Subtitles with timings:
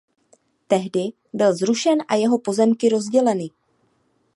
[0.67, 3.49] Tehdy byl zrušen a jeho pozemky rozděleny.